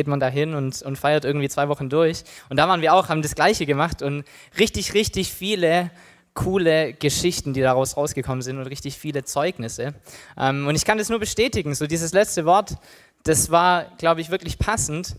[0.00, 2.22] geht man da hin und, und feiert irgendwie zwei Wochen durch.
[2.48, 4.22] Und da waren wir auch, haben das Gleiche gemacht und
[4.56, 5.90] richtig, richtig viele
[6.34, 9.94] coole Geschichten, die daraus rausgekommen sind und richtig viele Zeugnisse.
[10.36, 12.76] Ähm, und ich kann das nur bestätigen, so dieses letzte Wort,
[13.24, 15.16] das war, glaube ich, wirklich passend.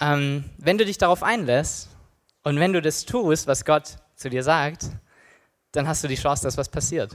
[0.00, 1.88] Ähm, wenn du dich darauf einlässt
[2.44, 4.84] und wenn du das tust, was Gott zu dir sagt,
[5.72, 7.10] dann hast du die Chance, dass was passiert.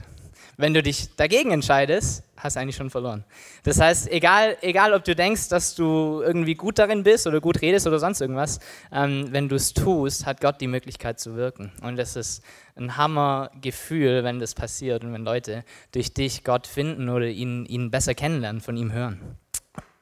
[0.60, 3.22] Wenn du dich dagegen entscheidest, hast du eigentlich schon verloren.
[3.62, 7.62] Das heißt, egal, egal ob du denkst, dass du irgendwie gut darin bist oder gut
[7.62, 8.58] redest oder sonst irgendwas,
[8.90, 11.70] ähm, wenn du es tust, hat Gott die Möglichkeit zu wirken.
[11.82, 12.42] Und das ist
[12.74, 17.92] ein Hammergefühl, wenn das passiert und wenn Leute durch dich Gott finden oder ihn, ihn
[17.92, 19.38] besser kennenlernen, von ihm hören.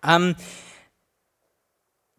[0.02, 0.37] Ähm,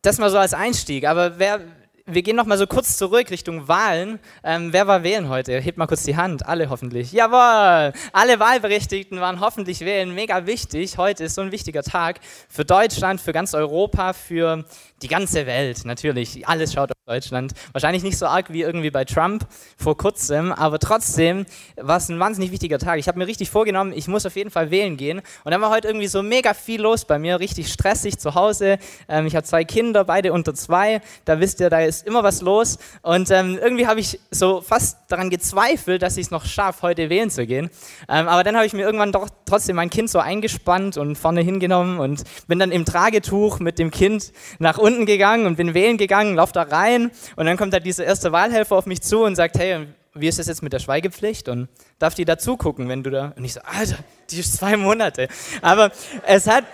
[0.04, 1.08] das mal so als Einstieg.
[1.08, 1.62] Aber wer,
[2.10, 4.20] wir gehen noch mal so kurz zurück Richtung Wahlen.
[4.42, 5.60] Ähm, wer war wählen heute?
[5.60, 6.46] Hebt mal kurz die Hand.
[6.48, 7.12] Alle hoffentlich.
[7.12, 7.92] Jawohl!
[8.14, 10.16] Alle Wahlberechtigten waren hoffentlich wählen.
[10.16, 10.98] Mega wichtig.
[10.98, 14.64] Heute ist so ein wichtiger Tag für Deutschland, für ganz Europa, für
[15.02, 15.84] die ganze Welt.
[15.84, 17.54] Natürlich, alles schaut auf Deutschland.
[17.74, 19.46] Wahrscheinlich nicht so arg wie irgendwie bei Trump
[19.78, 23.00] vor kurzem, aber trotzdem war es ein wahnsinnig wichtiger Tag.
[23.00, 25.22] Ich habe mir richtig vorgenommen, ich muss auf jeden Fall wählen gehen.
[25.44, 28.78] Und dann war heute irgendwie so mega viel los bei mir, richtig stressig zu Hause.
[29.08, 31.02] Ähm, ich habe zwei Kinder, beide unter zwei.
[31.26, 32.78] Da wisst ihr, da ist ist immer was los.
[33.02, 37.10] Und ähm, irgendwie habe ich so fast daran gezweifelt, dass ich es noch schaffe, heute
[37.10, 37.70] wählen zu gehen.
[38.08, 41.42] Ähm, aber dann habe ich mir irgendwann doch trotzdem mein Kind so eingespannt und vorne
[41.42, 45.98] hingenommen und bin dann im Tragetuch mit dem Kind nach unten gegangen und bin wählen
[45.98, 47.12] gegangen, lauf da rein.
[47.36, 49.88] Und dann kommt da dieser erste Wahlhelfer auf mich zu und sagt, hey,
[50.20, 51.68] wie ist das jetzt mit der Schweigepflicht und
[52.00, 53.34] darf die da zugucken, wenn du da.
[53.36, 53.98] Und ich so, Alter,
[54.30, 55.28] die ist zwei Monate.
[55.62, 55.92] Aber
[56.26, 56.66] es hat,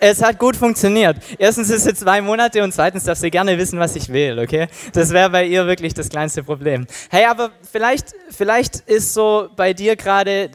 [0.00, 1.16] es hat gut funktioniert.
[1.38, 4.68] Erstens ist sie zwei Monate und zweitens darf sie gerne wissen, was ich will, okay?
[4.92, 6.86] Das wäre bei ihr wirklich das kleinste Problem.
[7.10, 10.50] Hey, aber vielleicht, vielleicht ist so bei dir gerade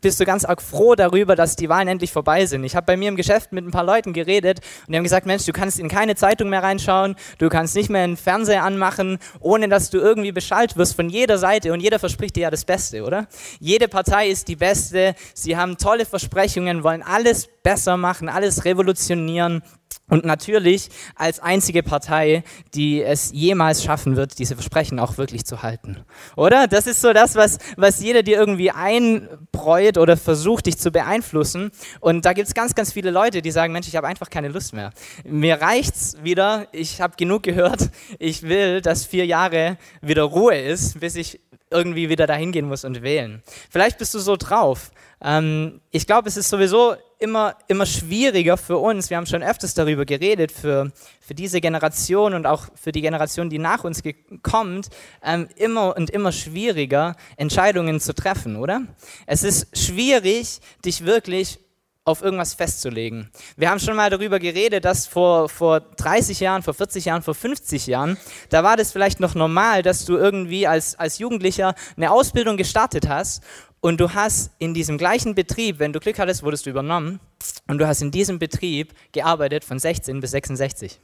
[0.00, 2.64] bist du ganz arg froh darüber, dass die Wahlen endlich vorbei sind.
[2.64, 5.26] Ich habe bei mir im Geschäft mit ein paar Leuten geredet und die haben gesagt,
[5.26, 9.18] Mensch, du kannst in keine Zeitung mehr reinschauen, du kannst nicht mehr einen Fernseher anmachen,
[9.40, 12.64] ohne dass du irgendwie beschallt wirst von jeder Seite und jeder verspricht dir ja das
[12.64, 13.26] Beste, oder?
[13.58, 19.62] Jede Partei ist die beste, sie haben tolle Versprechungen, wollen alles besser machen, alles revolutionieren
[20.10, 22.44] und natürlich als einzige Partei,
[22.74, 25.98] die es jemals schaffen wird, diese Versprechen auch wirklich zu halten.
[26.36, 26.66] Oder?
[26.66, 31.70] Das ist so das, was, was jeder dir irgendwie einbräut oder versucht, dich zu beeinflussen.
[32.00, 34.48] Und da gibt es ganz, ganz viele Leute, die sagen, Mensch, ich habe einfach keine
[34.48, 34.90] Lust mehr.
[35.24, 41.00] Mir reicht's wieder, ich habe genug gehört, ich will, dass vier Jahre wieder Ruhe ist,
[41.00, 41.40] bis ich
[41.70, 43.42] irgendwie wieder dahin gehen muss und wählen.
[43.70, 44.90] Vielleicht bist du so drauf.
[45.22, 49.74] Ähm, ich glaube, es ist sowieso immer, immer schwieriger für uns, wir haben schon öfters
[49.74, 54.02] darüber geredet, für, für diese Generation und auch für die Generation, die nach uns
[54.42, 54.88] kommt,
[55.22, 58.82] ähm, immer und immer schwieriger, Entscheidungen zu treffen, oder?
[59.26, 61.58] Es ist schwierig, dich wirklich
[62.04, 63.30] auf irgendwas festzulegen.
[63.56, 67.34] Wir haben schon mal darüber geredet, dass vor, vor 30 Jahren, vor 40 Jahren, vor
[67.34, 68.16] 50 Jahren,
[68.48, 73.08] da war das vielleicht noch normal, dass du irgendwie als, als Jugendlicher eine Ausbildung gestartet
[73.08, 73.42] hast
[73.80, 77.20] und du hast in diesem gleichen Betrieb, wenn du Glück hattest, wurdest du übernommen.
[77.66, 81.00] Und du hast in diesem Betrieb gearbeitet von 16 bis 66.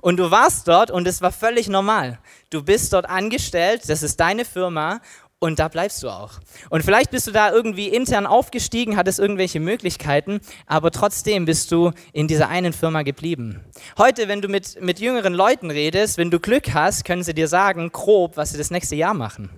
[0.00, 2.18] Und du warst dort und es war völlig normal.
[2.50, 5.00] Du bist dort angestellt, das ist deine Firma
[5.38, 6.32] und da bleibst du auch.
[6.68, 11.92] Und vielleicht bist du da irgendwie intern aufgestiegen, hattest irgendwelche Möglichkeiten, aber trotzdem bist du
[12.12, 13.64] in dieser einen Firma geblieben.
[13.96, 17.46] Heute, wenn du mit, mit jüngeren Leuten redest, wenn du Glück hast, können sie dir
[17.46, 19.50] sagen, grob, was sie das nächste Jahr machen.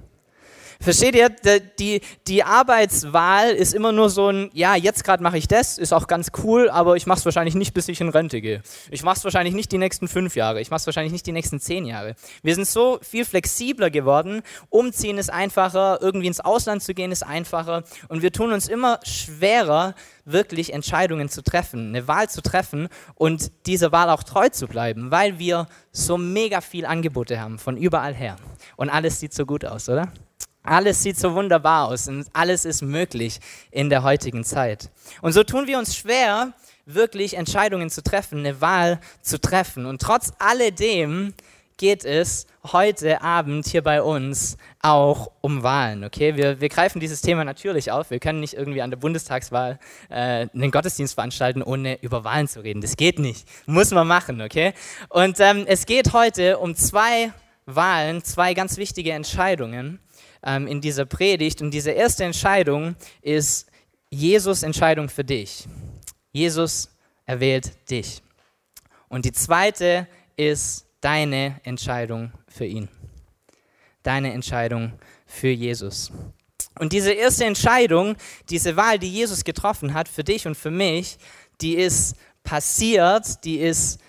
[0.83, 1.29] Versteht ihr?
[1.79, 5.93] Die, die Arbeitswahl ist immer nur so ein, ja, jetzt gerade mache ich das, ist
[5.93, 8.63] auch ganz cool, aber ich mache es wahrscheinlich nicht, bis ich in Rente gehe.
[8.91, 10.59] Ich mache es wahrscheinlich nicht die nächsten fünf Jahre.
[10.61, 12.15] Ich mache es wahrscheinlich nicht die nächsten zehn Jahre.
[12.43, 14.41] Wir sind so viel flexibler geworden.
[14.71, 17.85] Umziehen ist einfacher, irgendwie ins Ausland zu gehen ist einfacher.
[18.09, 23.53] Und wir tun uns immer schwerer, wirklich Entscheidungen zu treffen, eine Wahl zu treffen und
[23.67, 28.15] dieser Wahl auch treu zu bleiben, weil wir so mega viel Angebote haben von überall
[28.15, 28.37] her.
[28.77, 30.11] Und alles sieht so gut aus, oder?
[30.63, 33.41] Alles sieht so wunderbar aus und alles ist möglich
[33.71, 34.91] in der heutigen Zeit.
[35.23, 36.53] Und so tun wir uns schwer,
[36.85, 39.87] wirklich Entscheidungen zu treffen, eine Wahl zu treffen.
[39.87, 41.35] Und trotz alledem
[41.81, 46.05] geht es heute Abend hier bei uns auch um Wahlen.
[46.05, 48.11] Okay, wir, wir greifen dieses Thema natürlich auf.
[48.11, 49.79] Wir können nicht irgendwie an der Bundestagswahl
[50.11, 52.83] äh, einen Gottesdienst veranstalten, ohne über Wahlen zu reden.
[52.83, 53.49] Das geht nicht.
[53.65, 54.43] Muss man machen.
[54.43, 54.75] Okay.
[55.09, 57.33] Und ähm, es geht heute um zwei
[57.65, 60.01] Wahlen, zwei ganz wichtige Entscheidungen
[60.43, 61.63] ähm, in dieser Predigt.
[61.63, 63.71] Und diese erste Entscheidung ist
[64.11, 65.67] Jesus Entscheidung für dich.
[66.33, 66.89] Jesus
[67.27, 68.23] erwählt dich.
[69.09, 70.07] Und die zweite
[70.37, 72.89] ist deine Entscheidung für ihn.
[74.03, 74.93] Deine Entscheidung
[75.27, 76.11] für Jesus.
[76.79, 78.17] Und diese erste Entscheidung,
[78.49, 81.19] diese Wahl, die Jesus getroffen hat für dich und für mich,
[81.61, 84.01] die ist passiert, die ist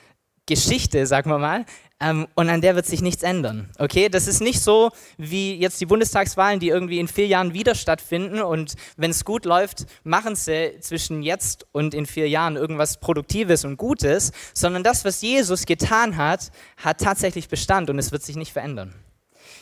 [0.45, 1.65] Geschichte, sagen wir mal,
[2.01, 3.69] ähm, und an der wird sich nichts ändern.
[3.77, 7.75] Okay, das ist nicht so wie jetzt die Bundestagswahlen, die irgendwie in vier Jahren wieder
[7.75, 12.99] stattfinden und wenn es gut läuft, machen sie zwischen jetzt und in vier Jahren irgendwas
[12.99, 18.23] Produktives und Gutes, sondern das, was Jesus getan hat, hat tatsächlich Bestand und es wird
[18.23, 18.93] sich nicht verändern.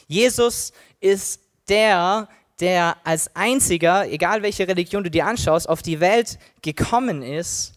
[0.08, 0.72] Jesus
[1.02, 2.30] ist der,
[2.62, 7.74] der als einziger, egal welche Religion du dir anschaust, auf die Welt gekommen ist,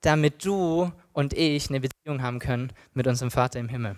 [0.00, 3.96] damit du und ich eine Beziehung haben können mit unserem Vater im Himmel.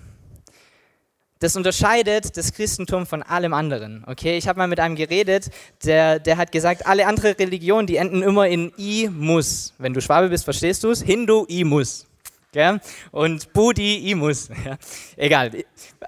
[1.41, 4.05] Das unterscheidet das Christentum von allem anderen.
[4.07, 5.51] Okay, ich habe mal mit einem geredet,
[5.85, 9.75] der, der hat gesagt, alle anderen Religionen, die enden immer in i muss.
[9.79, 11.03] Wenn du Schwabe bist, verstehst du es?
[11.03, 12.07] Hindu i muss.
[12.51, 12.79] Okay?
[13.11, 14.49] Und Budi i muss.
[14.65, 14.79] Ja?
[15.17, 15.51] Egal.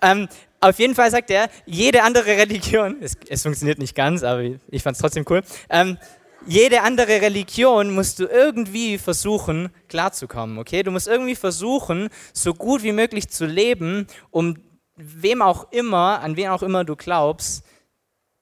[0.01, 0.29] Ähm,
[0.61, 4.83] auf jeden Fall sagt er, jede andere Religion, es, es funktioniert nicht ganz, aber ich
[4.83, 5.43] fand es trotzdem cool.
[5.69, 5.99] Ähm,
[6.47, 10.83] jede andere Religion musst du irgendwie versuchen, klarzukommen, okay?
[10.83, 14.57] Du musst irgendwie versuchen, so gut wie möglich zu leben, um
[14.97, 17.65] wem auch immer, an wen auch immer du glaubst,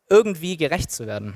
[0.09, 1.35] irgendwie gerecht zu werden.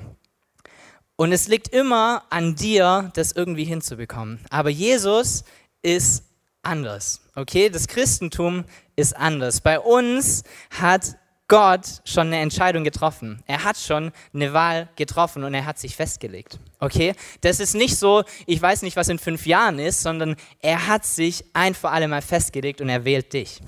[1.15, 4.39] Und es liegt immer an dir, das irgendwie hinzubekommen.
[4.49, 5.43] Aber Jesus
[5.81, 6.23] ist
[6.61, 7.69] anders, okay?
[7.69, 8.63] Das Christentum
[8.95, 9.59] ist anders.
[9.61, 11.17] Bei uns hat
[11.49, 13.43] Gott schon eine Entscheidung getroffen.
[13.47, 16.59] Er hat schon eine Wahl getroffen und er hat sich festgelegt.
[16.79, 17.13] Okay?
[17.41, 21.05] Das ist nicht so, ich weiß nicht, was in fünf Jahren ist, sondern er hat
[21.05, 23.59] sich ein für alle Mal festgelegt und er wählt dich.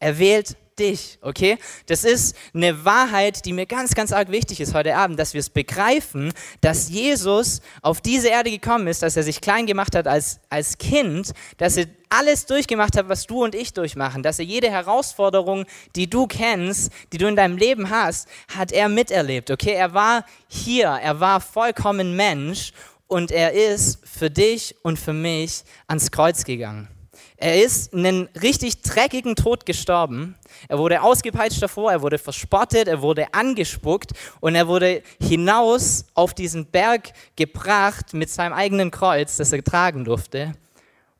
[0.00, 1.58] Er wählt dich, okay?
[1.86, 5.40] Das ist eine Wahrheit, die mir ganz, ganz arg wichtig ist heute Abend, dass wir
[5.40, 10.06] es begreifen, dass Jesus auf diese Erde gekommen ist, dass er sich klein gemacht hat
[10.06, 14.44] als, als Kind, dass er alles durchgemacht hat, was du und ich durchmachen, dass er
[14.44, 19.72] jede Herausforderung, die du kennst, die du in deinem Leben hast, hat er miterlebt, okay?
[19.72, 22.72] Er war hier, er war vollkommen Mensch
[23.08, 26.88] und er ist für dich und für mich ans Kreuz gegangen.
[27.38, 30.36] Er ist einen richtig dreckigen Tod gestorben.
[30.68, 36.32] Er wurde ausgepeitscht davor, er wurde verspottet, er wurde angespuckt und er wurde hinaus auf
[36.32, 40.54] diesen Berg gebracht mit seinem eigenen Kreuz, das er tragen durfte.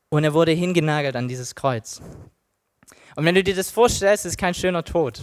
[0.09, 2.01] Und er wurde hingenagelt an dieses Kreuz.
[3.17, 5.23] Und wenn du dir das vorstellst, ist kein schöner Tod.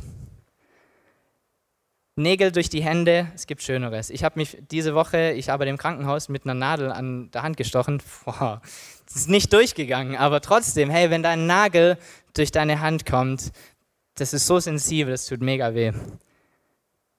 [2.16, 4.12] Nägel durch die Hände, es gibt Schöneres.
[4.12, 7.58] Ich habe mich diese Woche, ich arbeite im Krankenhaus, mit einer Nadel an der Hand
[7.58, 8.04] gestochen.
[8.26, 8.62] Boah,
[9.06, 11.98] das ist nicht durchgegangen, aber trotzdem, hey, wenn dein Nagel
[12.36, 13.52] durch deine Hand kommt,
[14.14, 15.92] das ist so sensibel, das tut mega weh.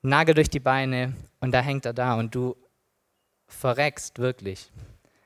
[0.02, 2.54] Nagel durch die Beine und da hängt er da und du
[3.48, 4.70] verreckst wirklich.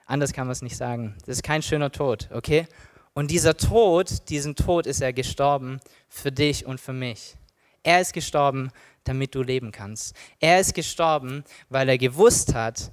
[0.06, 1.14] Anders kann man es nicht sagen.
[1.26, 2.66] Das ist kein schöner Tod, okay?
[3.12, 7.36] Und dieser Tod, diesen Tod ist er gestorben für dich und für mich.
[7.82, 8.70] Er ist gestorben,
[9.08, 10.14] damit du leben kannst.
[10.40, 12.92] Er ist gestorben, weil er gewusst hat,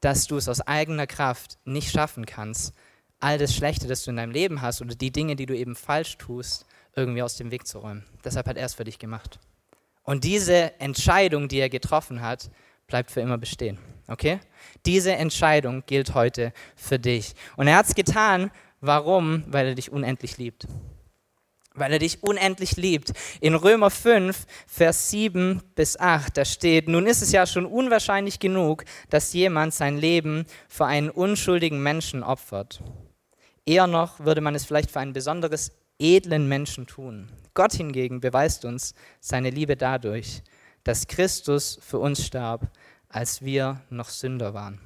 [0.00, 2.74] dass du es aus eigener Kraft nicht schaffen kannst,
[3.18, 5.74] all das Schlechte, das du in deinem Leben hast oder die Dinge, die du eben
[5.74, 8.04] falsch tust, irgendwie aus dem Weg zu räumen.
[8.24, 9.38] Deshalb hat er es für dich gemacht.
[10.02, 12.50] Und diese Entscheidung, die er getroffen hat,
[12.86, 13.78] bleibt für immer bestehen.
[14.06, 14.38] Okay?
[14.84, 17.34] Diese Entscheidung gilt heute für dich.
[17.56, 18.50] Und er hat es getan.
[18.80, 19.44] Warum?
[19.48, 20.66] Weil er dich unendlich liebt.
[21.76, 23.12] Weil er dich unendlich liebt.
[23.40, 28.40] In Römer 5, Vers 7 bis 8, da steht, nun ist es ja schon unwahrscheinlich
[28.40, 32.82] genug, dass jemand sein Leben für einen unschuldigen Menschen opfert.
[33.66, 37.30] Eher noch würde man es vielleicht für einen besonders edlen Menschen tun.
[37.54, 40.42] Gott hingegen beweist uns seine Liebe dadurch,
[40.84, 42.70] dass Christus für uns starb,
[43.08, 44.80] als wir noch Sünder waren.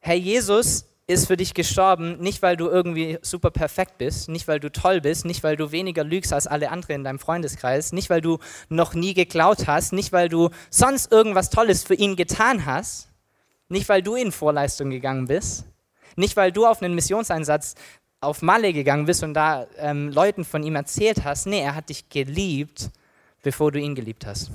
[0.00, 4.60] Herr Jesus ist für dich gestorben, nicht weil du irgendwie super perfekt bist, nicht weil
[4.60, 8.10] du toll bist, nicht weil du weniger lügst als alle anderen in deinem Freundeskreis, nicht
[8.10, 8.38] weil du
[8.68, 13.08] noch nie geklaut hast, nicht weil du sonst irgendwas Tolles für ihn getan hast,
[13.68, 15.64] nicht weil du in Vorleistung gegangen bist,
[16.16, 17.74] nicht, weil du auf einen Missionseinsatz
[18.20, 21.46] auf Malle gegangen bist und da ähm, Leuten von ihm erzählt hast.
[21.46, 22.90] Nee, er hat dich geliebt,
[23.42, 24.50] bevor du ihn geliebt hast.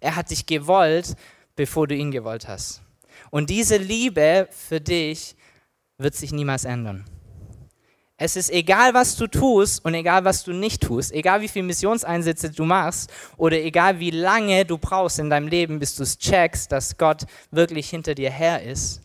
[0.00, 1.16] Er hat dich gewollt,
[1.56, 2.82] bevor du ihn gewollt hast.
[3.30, 5.34] Und diese Liebe für dich
[5.98, 7.04] wird sich niemals ändern.
[8.16, 11.66] Es ist egal, was du tust und egal, was du nicht tust, egal wie viele
[11.66, 16.18] Missionseinsätze du machst oder egal wie lange du brauchst in deinem Leben, bis du es
[16.18, 19.02] checkst, dass Gott wirklich hinter dir her ist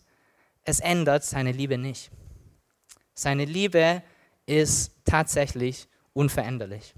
[0.64, 2.10] es ändert seine Liebe nicht.
[3.14, 4.02] Seine Liebe
[4.46, 6.94] ist tatsächlich unveränderlich.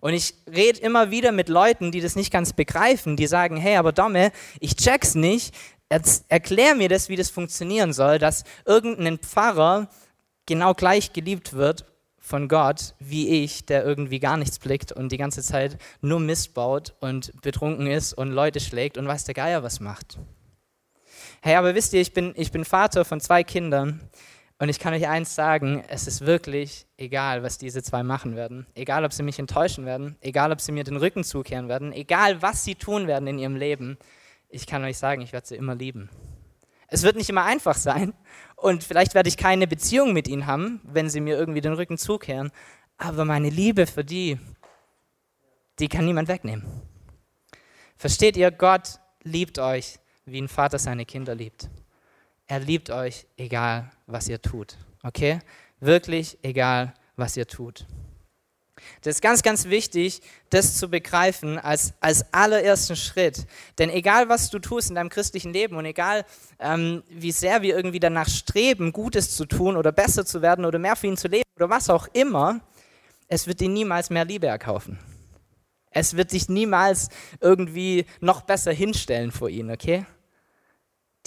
[0.00, 3.76] Und ich rede immer wieder mit Leuten, die das nicht ganz begreifen, die sagen, hey,
[3.76, 5.54] aber Domme, ich check's nicht,
[5.88, 9.88] erklär mir das, wie das funktionieren soll, dass irgendein Pfarrer
[10.46, 11.84] genau gleich geliebt wird
[12.18, 16.52] von Gott wie ich, der irgendwie gar nichts blickt und die ganze Zeit nur Mist
[16.52, 20.18] baut und betrunken ist und Leute schlägt und weiß der Geier was macht.
[21.40, 24.00] Hey, aber wisst ihr, ich bin, ich bin Vater von zwei Kindern
[24.60, 28.66] Und ich kann euch eins sagen, es ist wirklich egal, was diese zwei machen werden.
[28.74, 32.42] Egal, ob sie mich enttäuschen werden, egal, ob sie mir den Rücken zukehren werden, egal,
[32.42, 33.98] was sie tun werden in ihrem Leben.
[34.48, 36.08] Ich kann euch sagen, ich werde sie immer lieben.
[36.88, 38.14] Es wird nicht immer einfach sein
[38.56, 41.98] und vielleicht werde ich keine Beziehung mit ihnen haben, wenn sie mir irgendwie den Rücken
[41.98, 42.50] zukehren.
[42.96, 44.38] Aber meine Liebe für die,
[45.78, 46.64] die kann niemand wegnehmen.
[47.96, 51.68] Versteht ihr, Gott liebt euch, wie ein Vater seine Kinder liebt.
[52.46, 54.78] Er liebt euch, egal was ihr tut.
[55.02, 55.40] Okay?
[55.80, 57.86] Wirklich egal, was ihr tut.
[59.02, 60.20] Das ist ganz, ganz wichtig,
[60.50, 63.46] das zu begreifen als, als allerersten Schritt.
[63.78, 66.24] Denn egal, was du tust in deinem christlichen Leben und egal,
[66.58, 70.78] ähm, wie sehr wir irgendwie danach streben, Gutes zu tun oder besser zu werden oder
[70.78, 72.60] mehr für ihn zu leben oder was auch immer,
[73.28, 74.98] es wird dir niemals mehr Liebe erkaufen.
[75.90, 77.08] Es wird dich niemals
[77.40, 80.06] irgendwie noch besser hinstellen vor ihn, okay?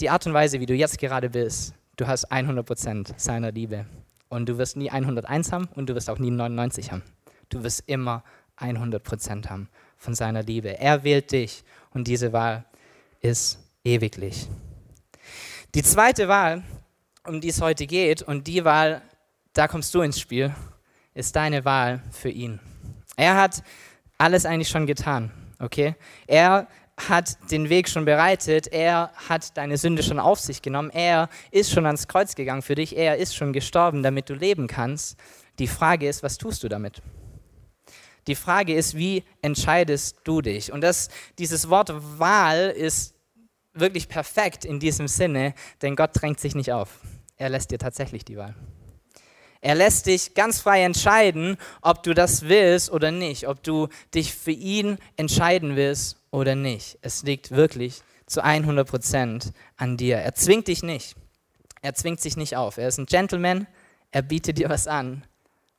[0.02, 3.86] die Art und Weise, wie du jetzt gerade bist, du hast 100% seiner Liebe.
[4.28, 7.02] Und du wirst nie 101 haben und du wirst auch nie 99 haben.
[7.52, 8.24] Du wirst immer
[8.58, 9.68] 100% haben
[9.98, 10.78] von seiner Liebe.
[10.78, 12.64] Er wählt dich und diese Wahl
[13.20, 14.48] ist ewiglich.
[15.74, 16.62] Die zweite Wahl,
[17.26, 19.02] um die es heute geht, und die Wahl,
[19.52, 20.54] da kommst du ins Spiel,
[21.14, 22.58] ist deine Wahl für ihn.
[23.16, 23.62] Er hat
[24.18, 25.94] alles eigentlich schon getan, okay?
[26.26, 31.28] Er hat den Weg schon bereitet, er hat deine Sünde schon auf sich genommen, er
[31.50, 35.18] ist schon ans Kreuz gegangen für dich, er ist schon gestorben, damit du leben kannst.
[35.58, 37.02] Die Frage ist, was tust du damit?
[38.26, 40.72] Die Frage ist, wie entscheidest du dich?
[40.72, 43.14] Und das, dieses Wort Wahl ist
[43.74, 47.00] wirklich perfekt in diesem Sinne, denn Gott drängt sich nicht auf.
[47.36, 48.54] Er lässt dir tatsächlich die Wahl.
[49.60, 54.34] Er lässt dich ganz frei entscheiden, ob du das willst oder nicht, ob du dich
[54.34, 56.98] für ihn entscheiden willst oder nicht.
[57.00, 60.16] Es liegt wirklich zu 100 Prozent an dir.
[60.16, 61.14] Er zwingt dich nicht.
[61.80, 62.76] Er zwingt sich nicht auf.
[62.76, 63.68] Er ist ein Gentleman.
[64.10, 65.24] Er bietet dir was an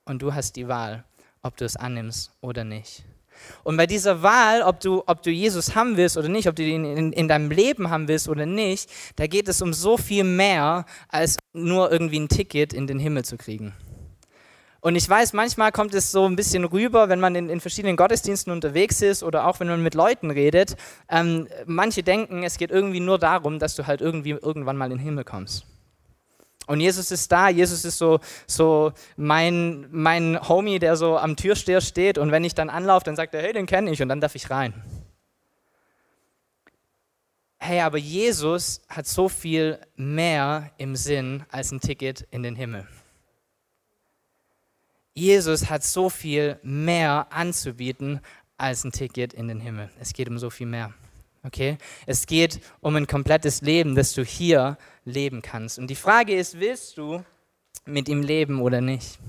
[0.05, 1.03] und du hast die Wahl,
[1.43, 3.03] ob du es annimmst oder nicht.
[3.63, 6.63] Und bei dieser Wahl, ob du, ob du Jesus haben willst oder nicht, ob du
[6.63, 10.23] ihn in, in, deinem Leben haben willst oder nicht, da geht es um so viel
[10.23, 13.73] mehr, als nur irgendwie ein Ticket in den Himmel zu kriegen.
[14.81, 17.95] Und ich weiß, manchmal kommt es so ein bisschen rüber, wenn man in, in verschiedenen
[17.95, 20.75] Gottesdiensten unterwegs ist oder auch wenn man mit Leuten redet.
[21.09, 24.97] Ähm, manche denken, es geht irgendwie nur darum, dass du halt irgendwie irgendwann mal in
[24.97, 25.65] den Himmel kommst.
[26.65, 31.81] Und Jesus ist da, Jesus ist so, so mein, mein Homie, der so am Türsteher
[31.81, 34.21] steht und wenn ich dann anlaufe, dann sagt er, hey, den kenne ich und dann
[34.21, 34.73] darf ich rein.
[37.57, 42.87] Hey, aber Jesus hat so viel mehr im Sinn als ein Ticket in den Himmel.
[45.13, 48.19] Jesus hat so viel mehr anzubieten
[48.57, 49.89] als ein Ticket in den Himmel.
[49.99, 50.93] Es geht um so viel mehr.
[51.43, 51.77] Okay?
[52.05, 55.77] Es geht um ein komplettes Leben, das du hier leben kannst.
[55.77, 57.23] Und die Frage ist, willst du
[57.85, 59.19] mit ihm leben oder nicht?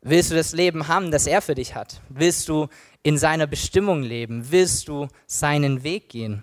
[0.00, 2.00] Willst du das Leben haben, das er für dich hat?
[2.08, 2.68] Willst du
[3.02, 4.50] in seiner Bestimmung leben?
[4.50, 6.42] Willst du seinen Weg gehen?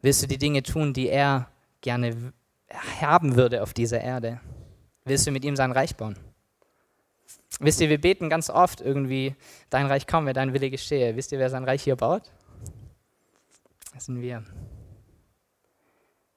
[0.00, 1.48] Willst du die Dinge tun, die er
[1.80, 2.32] gerne
[3.00, 4.40] haben würde auf dieser Erde?
[5.04, 6.18] Willst du mit ihm sein Reich bauen?
[7.60, 9.34] Wisst ihr, wir beten ganz oft irgendwie,
[9.70, 11.14] dein Reich komme, dein Wille geschehe.
[11.16, 12.32] Wisst ihr, wer sein Reich hier baut?
[13.94, 14.42] Das sind wir.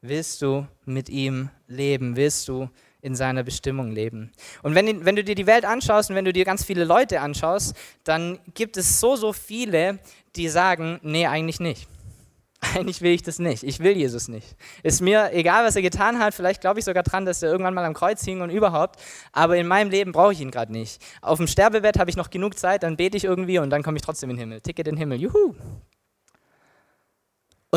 [0.01, 2.15] Willst du mit ihm leben?
[2.15, 2.69] Willst du
[3.01, 4.31] in seiner Bestimmung leben?
[4.61, 7.19] Und wenn, wenn du dir die Welt anschaust und wenn du dir ganz viele Leute
[7.19, 9.97] anschaust, dann gibt es so, so viele,
[10.35, 11.87] die sagen, nee, eigentlich nicht.
[12.59, 13.63] Eigentlich will ich das nicht.
[13.63, 14.55] Ich will Jesus nicht.
[14.83, 16.35] Ist mir egal, was er getan hat.
[16.35, 18.99] Vielleicht glaube ich sogar dran, dass er irgendwann mal am Kreuz hing und überhaupt.
[19.31, 21.01] Aber in meinem Leben brauche ich ihn gerade nicht.
[21.21, 23.97] Auf dem Sterbebett habe ich noch genug Zeit, dann bete ich irgendwie und dann komme
[23.97, 24.61] ich trotzdem in den Himmel.
[24.61, 25.21] Ticket in den Himmel.
[25.21, 25.55] Juhu.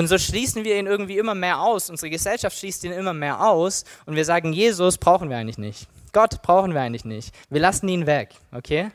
[0.01, 1.91] Und so schließen wir ihn irgendwie immer mehr aus.
[1.91, 3.85] Unsere Gesellschaft schließt ihn immer mehr aus.
[4.07, 5.89] Und wir sagen, Jesus brauchen wir eigentlich nicht.
[6.15, 7.35] Gott brauchen wir eigentlich nicht.
[7.51, 8.31] Wir lassen ihn weg.
[8.51, 8.93] Okay?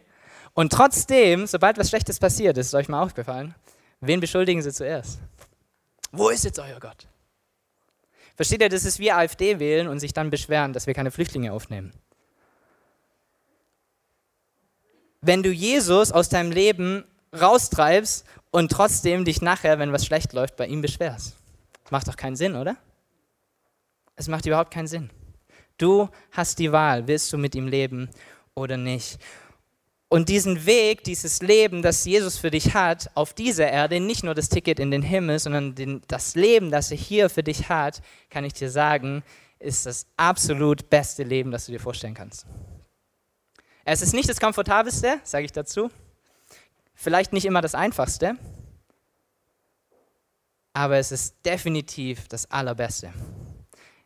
[0.55, 3.53] Und trotzdem, sobald was Schlechtes passiert, ist es euch mal aufgefallen,
[4.01, 5.19] wen beschuldigen sie zuerst?
[6.11, 7.05] Wo ist jetzt euer Gott?
[8.35, 11.53] Versteht ihr, das ist wie AfD wählen und sich dann beschweren, dass wir keine Flüchtlinge
[11.53, 11.93] aufnehmen.
[15.21, 17.05] Wenn du Jesus aus deinem Leben
[17.39, 21.35] raustreibst und trotzdem dich nachher, wenn was schlecht läuft, bei ihm beschwerst.
[21.89, 22.77] Macht doch keinen Sinn, oder?
[24.15, 25.09] Es macht überhaupt keinen Sinn.
[25.77, 28.09] Du hast die Wahl, willst du mit ihm leben
[28.53, 29.17] oder nicht.
[30.07, 34.33] Und diesen Weg, dieses Leben, das Jesus für dich hat, auf dieser Erde, nicht nur
[34.33, 38.01] das Ticket in den Himmel, sondern den, das Leben, das er hier für dich hat,
[38.29, 39.21] kann ich dir sagen,
[39.59, 42.45] ist das absolut beste Leben, das du dir vorstellen kannst.
[43.83, 45.91] Es ist nicht das komfortabelste, sage ich dazu.
[46.95, 48.37] Vielleicht nicht immer das einfachste,
[50.73, 53.13] aber es ist definitiv das allerbeste.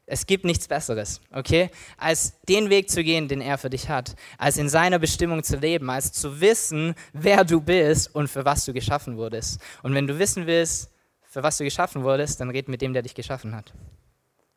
[0.06, 1.70] Es gibt nichts Besseres, okay?
[1.98, 4.16] Als den Weg zu gehen, den er für dich hat.
[4.40, 5.88] Als in seiner Bestimmung zu leben.
[5.90, 9.62] Als zu wissen, wer du bist und für was du geschaffen wurdest.
[9.84, 10.90] Und wenn du wissen willst,
[11.22, 13.72] für was du geschaffen wurdest, dann red mit dem, der dich geschaffen hat.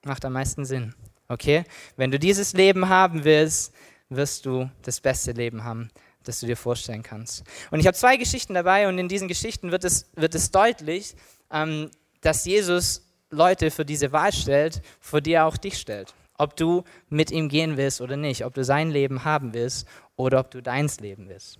[0.05, 0.95] Macht am meisten Sinn,
[1.29, 1.65] okay?
[1.97, 3.75] Wenn du dieses Leben haben willst,
[4.09, 5.91] wirst du das beste Leben haben,
[6.29, 7.45] das du dir vorstellen kannst.
[7.71, 11.15] Und ich habe zwei Geschichten dabei und in diesen Geschichten wird es, wird es deutlich,
[11.51, 16.15] ähm, dass Jesus Leute für diese Wahl stellt, vor die er auch dich stellt.
[16.37, 19.87] Ob du mit ihm gehen willst oder nicht, ob du sein Leben haben willst
[20.17, 21.59] oder ob du deins leben willst.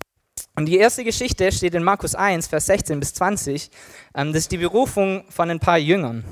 [0.55, 3.71] Und die erste Geschichte steht in Markus 1, Vers 16 bis 20.
[4.15, 6.25] Ähm, das ist die Berufung von ein paar Jüngern.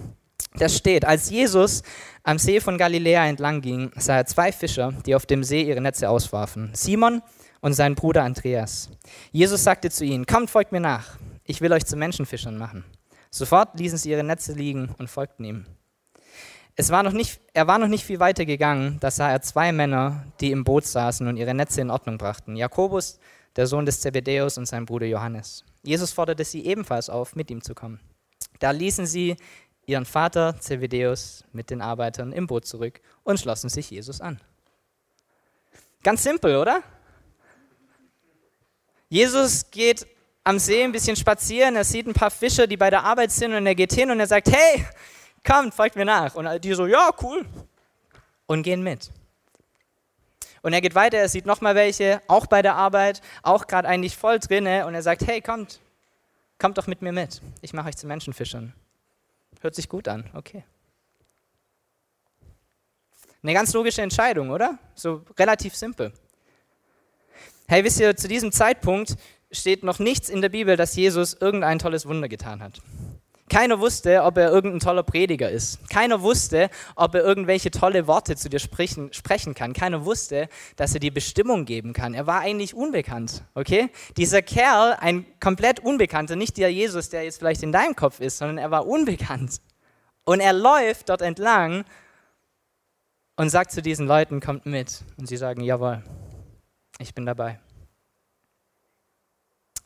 [0.55, 1.83] Da steht, als Jesus
[2.23, 5.81] am See von Galiläa entlang ging, sah er zwei Fischer, die auf dem See ihre
[5.81, 6.71] Netze auswarfen.
[6.75, 7.23] Simon
[7.61, 8.91] und sein Bruder Andreas.
[9.33, 11.19] Jesus sagte zu ihnen, kommt, folgt mir nach.
[11.45, 12.85] Ich will euch zu Menschenfischern machen.
[13.31, 15.67] Sofort ließen sie ihre Netze liegen und folgten ihm.
[16.77, 19.73] Es war noch nicht, er war noch nicht viel weiter gegangen, da sah er zwei
[19.73, 22.57] Männer, die im Boot saßen und ihre Netze in Ordnung brachten.
[22.57, 23.19] Jakobus,
[23.57, 25.65] der Sohn des Zebedäus und sein Bruder Johannes.
[25.83, 28.01] Jesus forderte sie ebenfalls auf, mit ihm zu kommen.
[28.59, 29.37] Da ließen sie
[29.87, 34.41] ihren Vater Zebedäus mit den Arbeitern im Boot zurück und schlossen sich Jesus an.
[36.03, 36.83] Ganz simpel, oder?
[39.11, 40.07] Jesus geht
[40.45, 43.53] am See ein bisschen spazieren, er sieht ein paar Fischer, die bei der Arbeit sind
[43.53, 44.87] und er geht hin und er sagt, hey,
[45.45, 46.37] kommt, folgt mir nach.
[46.37, 47.45] Und die so, ja, cool.
[48.47, 49.11] Und gehen mit.
[50.63, 54.17] Und er geht weiter, er sieht nochmal welche, auch bei der Arbeit, auch gerade eigentlich
[54.17, 55.81] voll drinne und er sagt, hey, kommt,
[56.59, 57.43] kommt doch mit mir mit.
[57.63, 58.73] Ich mache euch zu Menschenfischern.
[59.61, 60.65] Hört sich gut an, okay.
[63.43, 64.79] Eine ganz logische Entscheidung, oder?
[64.95, 66.13] So relativ simpel.
[67.71, 69.15] Hey, wisst ihr, zu diesem Zeitpunkt
[69.53, 72.83] steht noch nichts in der Bibel, dass Jesus irgendein tolles Wunder getan hat.
[73.49, 75.79] Keiner wusste, ob er irgendein toller Prediger ist.
[75.89, 79.73] Keiner wusste, ob er irgendwelche tolle Worte zu dir sprechen, sprechen kann.
[79.73, 82.13] Keiner wusste, dass er dir Bestimmung geben kann.
[82.13, 83.91] Er war eigentlich unbekannt, okay?
[84.17, 88.39] Dieser Kerl, ein komplett Unbekannter, nicht der Jesus, der jetzt vielleicht in deinem Kopf ist,
[88.39, 89.61] sondern er war unbekannt.
[90.25, 91.85] Und er läuft dort entlang
[93.37, 95.05] und sagt zu diesen Leuten, kommt mit.
[95.19, 96.03] Und sie sagen, jawohl,
[97.01, 97.59] ich bin dabei.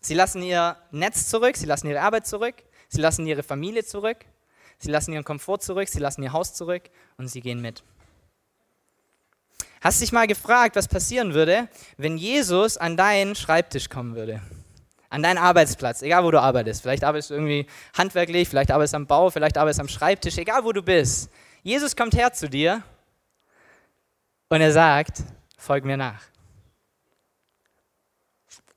[0.00, 2.56] Sie lassen ihr Netz zurück, sie lassen ihre Arbeit zurück,
[2.88, 4.18] sie lassen ihre Familie zurück,
[4.78, 6.82] sie lassen ihren Komfort zurück, sie lassen ihr Haus zurück
[7.16, 7.82] und sie gehen mit.
[9.80, 14.42] Hast dich mal gefragt, was passieren würde, wenn Jesus an deinen Schreibtisch kommen würde?
[15.08, 16.82] An deinen Arbeitsplatz, egal wo du arbeitest.
[16.82, 20.36] Vielleicht arbeitest du irgendwie handwerklich, vielleicht arbeitest du am Bau, vielleicht arbeitest du am Schreibtisch,
[20.38, 21.30] egal wo du bist.
[21.62, 22.82] Jesus kommt her zu dir
[24.48, 25.22] und er sagt,
[25.56, 26.33] folg mir nach.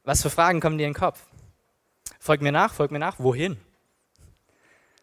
[0.07, 1.25] Was für Fragen kommen dir in den Kopf?
[2.17, 3.19] Folg mir nach, folg mir nach.
[3.19, 3.57] Wohin?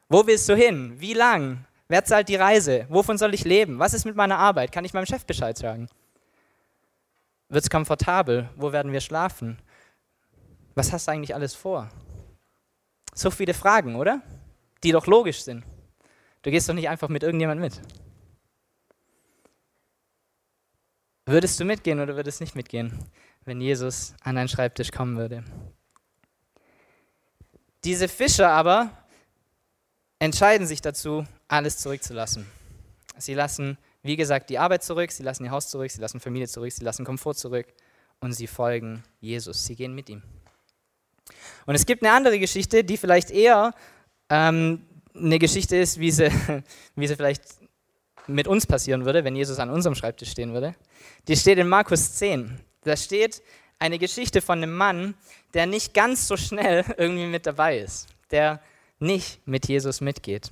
[0.08, 0.98] Wo willst du hin?
[0.98, 1.66] Wie lang?
[1.88, 2.86] Wer zahlt die Reise?
[2.88, 3.78] Wovon soll ich leben?
[3.78, 4.72] Was ist mit meiner Arbeit?
[4.72, 5.90] Kann ich meinem Chef Bescheid sagen?
[7.50, 8.48] Wird es komfortabel?
[8.56, 9.58] Wo werden wir schlafen?
[10.74, 11.90] Was hast du eigentlich alles vor?
[13.12, 14.22] So viele Fragen, oder?
[14.82, 15.64] Die doch logisch sind.
[16.40, 17.78] Du gehst doch nicht einfach mit irgendjemand mit.
[21.26, 22.98] Würdest du mitgehen oder würdest du nicht mitgehen?
[23.44, 25.44] Wenn Jesus an deinen Schreibtisch kommen würde.
[27.84, 28.90] Diese Fischer aber
[30.18, 32.46] entscheiden sich dazu, alles zurückzulassen.
[33.18, 36.48] Sie lassen, wie gesagt, die Arbeit zurück, sie lassen ihr Haus zurück, sie lassen Familie
[36.48, 37.66] zurück, sie lassen Komfort zurück
[38.20, 39.66] und sie folgen Jesus.
[39.66, 40.22] Sie gehen mit ihm.
[41.66, 43.74] Und es gibt eine andere Geschichte, die vielleicht eher
[44.30, 46.30] ähm, eine Geschichte ist, wie sie,
[46.96, 47.42] wie sie vielleicht
[48.26, 50.74] mit uns passieren würde, wenn Jesus an unserem Schreibtisch stehen würde.
[51.28, 52.58] Die steht in Markus 10.
[52.84, 53.42] Da steht
[53.78, 55.14] eine Geschichte von einem Mann,
[55.52, 58.60] der nicht ganz so schnell irgendwie mit dabei ist, der
[58.98, 60.50] nicht mit Jesus mitgeht.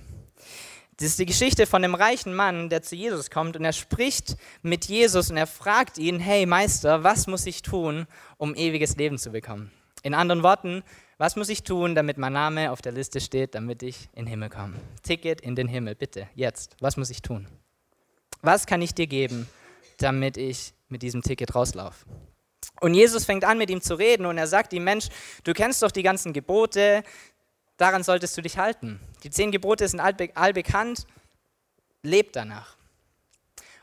[0.97, 4.37] Das ist die Geschichte von einem reichen Mann, der zu Jesus kommt und er spricht
[4.63, 9.19] mit Jesus und er fragt ihn, hey Meister, was muss ich tun, um ewiges Leben
[9.19, 9.73] zu bekommen?
[10.03, 10.83] In anderen Worten,
[11.19, 14.29] was muss ich tun, damit mein Name auf der Liste steht, damit ich in den
[14.29, 14.75] Himmel komme?
[15.03, 16.77] Ticket in den Himmel, bitte, jetzt.
[16.81, 17.49] Was muss ich tun?
[18.43, 19.49] Was kann ich dir geben,
[19.99, 22.07] damit ich mit diesem Ticket rauslaufe.
[22.81, 25.09] Und Jesus fängt an, mit ihm zu reden und er sagt ihm, Mensch,
[25.45, 27.03] du kennst doch die ganzen Gebote,
[27.77, 29.01] daran solltest du dich halten.
[29.25, 31.07] Die zehn Gebote sind allbekannt,
[32.03, 32.77] leb danach.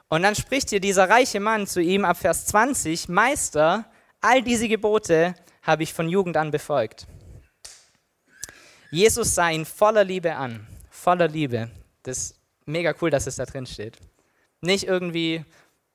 [0.09, 3.85] Und dann spricht hier dieser reiche Mann zu ihm ab Vers 20, Meister,
[4.21, 7.07] all diese Gebote habe ich von Jugend an befolgt.
[8.91, 11.69] Jesus sah ihn voller Liebe an, voller Liebe.
[12.01, 13.97] Das ist mega cool, dass es da drin steht.
[14.61, 15.45] Nicht irgendwie,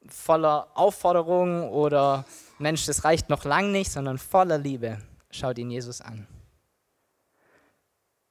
[0.09, 2.25] voller Aufforderung oder
[2.59, 4.99] Mensch, das reicht noch lang nicht, sondern voller Liebe
[5.31, 6.27] schaut ihn Jesus an.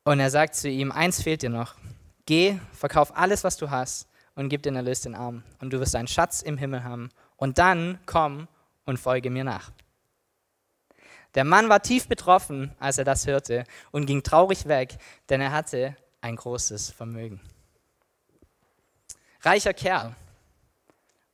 [0.03, 1.75] Und er sagt zu ihm, eins fehlt dir noch.
[2.25, 5.43] Geh, verkauf alles, was du hast und gib den Erlös den Armen.
[5.59, 7.09] Und du wirst einen Schatz im Himmel haben.
[7.37, 8.47] Und dann komm
[8.85, 9.71] und folge mir nach.
[11.35, 14.97] Der Mann war tief betroffen, als er das hörte, und ging traurig weg,
[15.29, 17.41] denn er hatte ein großes Vermögen.
[19.41, 20.15] Reicher Kerl.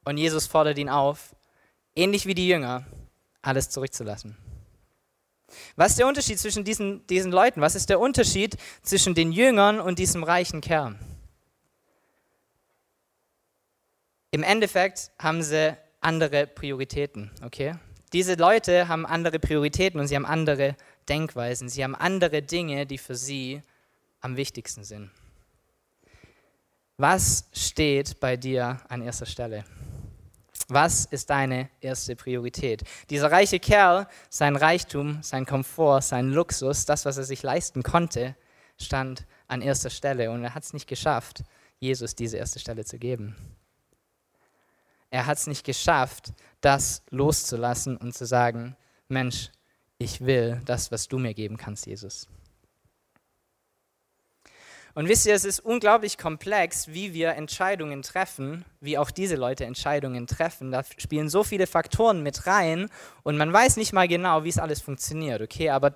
[0.09, 1.35] Und Jesus fordert ihn auf,
[1.95, 2.83] ähnlich wie die Jünger,
[3.43, 4.35] alles zurückzulassen.
[5.75, 7.61] Was ist der Unterschied zwischen diesen, diesen Leuten?
[7.61, 10.97] Was ist der Unterschied zwischen den Jüngern und diesem reichen Kerl?
[14.31, 17.75] Im Endeffekt haben sie andere Prioritäten, okay?
[18.11, 20.75] Diese Leute haben andere Prioritäten und sie haben andere
[21.07, 21.69] Denkweisen.
[21.69, 23.61] Sie haben andere Dinge, die für sie
[24.21, 25.11] am wichtigsten sind.
[26.97, 29.65] Was steht bei dir an erster Stelle?
[30.71, 32.83] Was ist deine erste Priorität?
[33.09, 38.35] Dieser reiche Kerl, sein Reichtum, sein Komfort, sein Luxus, das, was er sich leisten konnte,
[38.77, 41.43] stand an erster Stelle und er hat es nicht geschafft,
[41.79, 43.35] Jesus diese erste Stelle zu geben.
[45.09, 48.75] Er hat es nicht geschafft, das loszulassen und zu sagen,
[49.07, 49.49] Mensch,
[49.97, 52.27] ich will das, was du mir geben kannst, Jesus.
[54.95, 59.65] Und wisst ihr, es ist unglaublich komplex, wie wir Entscheidungen treffen, wie auch diese Leute
[59.65, 60.71] Entscheidungen treffen.
[60.71, 62.89] Da spielen so viele Faktoren mit rein
[63.23, 65.69] und man weiß nicht mal genau, wie es alles funktioniert, okay?
[65.69, 65.95] Aber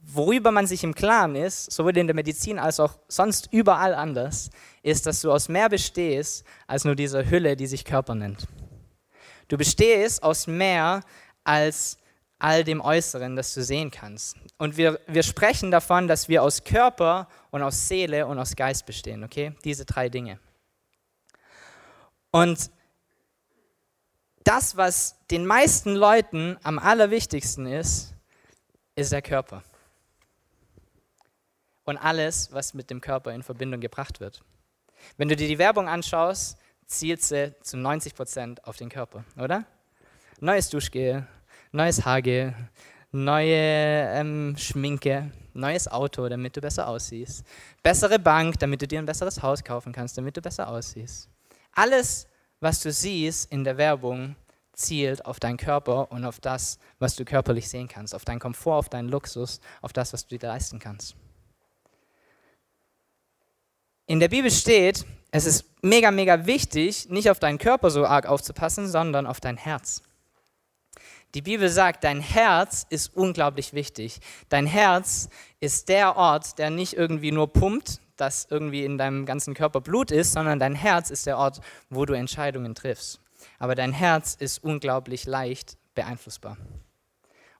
[0.00, 4.50] worüber man sich im Klaren ist, sowohl in der Medizin als auch sonst überall anders,
[4.82, 8.46] ist, dass du aus mehr bestehst als nur dieser Hülle, die sich Körper nennt.
[9.48, 11.00] Du bestehst aus mehr
[11.44, 11.98] als
[12.38, 14.36] all dem Äußeren, das du sehen kannst.
[14.58, 18.86] Und wir, wir sprechen davon, dass wir aus Körper und aus Seele und aus Geist
[18.86, 19.54] bestehen, okay?
[19.64, 20.38] Diese drei Dinge.
[22.30, 22.70] Und
[24.42, 28.14] das, was den meisten Leuten am allerwichtigsten ist,
[28.94, 29.62] ist der Körper.
[31.84, 34.42] Und alles, was mit dem Körper in Verbindung gebracht wird.
[35.16, 39.64] Wenn du dir die Werbung anschaust, zielt sie zu 90 Prozent auf den Körper, oder?
[40.40, 41.26] Neues Duschgel,
[41.74, 42.54] neues Haargel,
[43.10, 47.44] neue ähm, Schminke, neues Auto, damit du besser aussiehst,
[47.82, 51.28] bessere Bank, damit du dir ein besseres Haus kaufen kannst, damit du besser aussiehst.
[51.72, 52.28] Alles,
[52.60, 54.36] was du siehst in der Werbung,
[54.72, 58.78] zielt auf deinen Körper und auf das, was du körperlich sehen kannst, auf deinen Komfort,
[58.78, 61.16] auf deinen Luxus, auf das, was du dir leisten kannst.
[64.06, 68.26] In der Bibel steht, es ist mega, mega wichtig, nicht auf deinen Körper so arg
[68.26, 70.02] aufzupassen, sondern auf dein Herz.
[71.34, 74.20] Die Bibel sagt, dein Herz ist unglaublich wichtig.
[74.48, 79.54] Dein Herz ist der Ort, der nicht irgendwie nur pumpt, dass irgendwie in deinem ganzen
[79.54, 83.20] Körper Blut ist, sondern dein Herz ist der Ort, wo du Entscheidungen triffst.
[83.58, 86.56] Aber dein Herz ist unglaublich leicht beeinflussbar.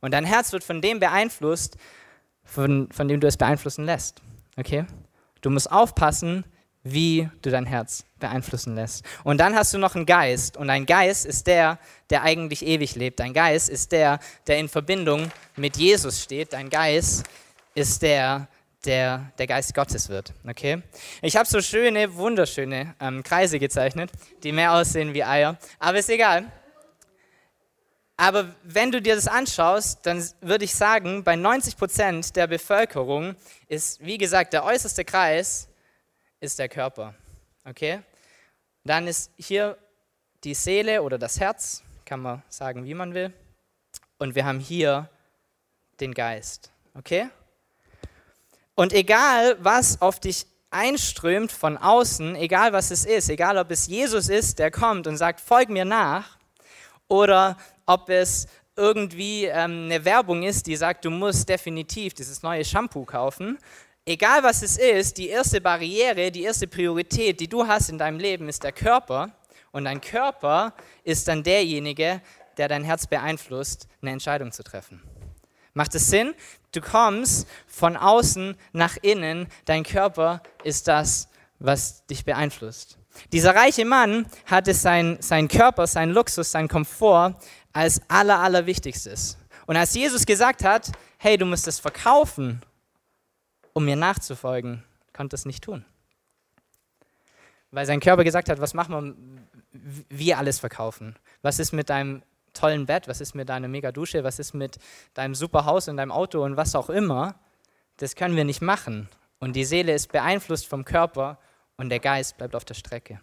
[0.00, 1.76] Und dein Herz wird von dem beeinflusst,
[2.44, 4.22] von, von dem du es beeinflussen lässt.
[4.56, 4.86] Okay?
[5.40, 6.44] Du musst aufpassen,
[6.84, 9.04] wie du dein Herz beeinflussen lässt.
[9.24, 10.56] Und dann hast du noch einen Geist.
[10.56, 11.78] Und ein Geist ist der,
[12.10, 13.18] der eigentlich ewig lebt.
[13.20, 16.52] Dein Geist ist der, der in Verbindung mit Jesus steht.
[16.52, 17.24] Dein Geist
[17.74, 18.48] ist der,
[18.84, 20.34] der der Geist Gottes wird.
[20.46, 20.82] Okay?
[21.22, 24.10] Ich habe so schöne, wunderschöne ähm, Kreise gezeichnet,
[24.42, 25.56] die mehr aussehen wie Eier.
[25.78, 26.52] Aber ist egal.
[28.16, 33.34] Aber wenn du dir das anschaust, dann würde ich sagen, bei 90 Prozent der Bevölkerung
[33.68, 35.68] ist, wie gesagt, der äußerste Kreis
[36.44, 37.14] ist der Körper.
[37.64, 38.02] Okay?
[38.84, 39.76] Dann ist hier
[40.44, 43.32] die Seele oder das Herz, kann man sagen, wie man will.
[44.18, 45.08] Und wir haben hier
[46.00, 46.70] den Geist.
[46.94, 47.28] Okay?
[48.74, 53.86] Und egal, was auf dich einströmt von außen, egal was es ist, egal ob es
[53.86, 56.36] Jesus ist, der kommt und sagt, folg mir nach,
[57.08, 62.64] oder ob es irgendwie ähm, eine Werbung ist, die sagt, du musst definitiv dieses neue
[62.64, 63.58] Shampoo kaufen,
[64.06, 68.18] egal was es ist, die erste Barriere, die erste Priorität, die du hast in deinem
[68.18, 69.30] Leben, ist der Körper.
[69.72, 72.20] Und dein Körper ist dann derjenige,
[72.56, 75.02] der dein Herz beeinflusst, eine Entscheidung zu treffen.
[75.72, 76.34] Macht es Sinn?
[76.70, 82.98] Du kommst von außen nach innen, dein Körper ist das, was dich beeinflusst.
[83.32, 87.36] Dieser reiche Mann hatte sein, sein Körper, sein Luxus, sein Komfort
[87.72, 89.38] als aller, allerwichtigstes.
[89.66, 92.60] Und als Jesus gesagt hat, hey, du musst es verkaufen
[93.74, 94.82] um mir nachzufolgen,
[95.12, 95.84] konnte es nicht tun.
[97.70, 99.36] Weil sein Körper gesagt hat, was machen
[99.72, 101.16] wir, wir alles verkaufen.
[101.42, 104.78] Was ist mit deinem tollen Bett, was ist mit deiner Mega-Dusche, was ist mit
[105.12, 107.34] deinem super Haus und deinem Auto und was auch immer.
[107.96, 109.08] Das können wir nicht machen.
[109.40, 111.38] Und die Seele ist beeinflusst vom Körper
[111.76, 113.20] und der Geist bleibt auf der Strecke.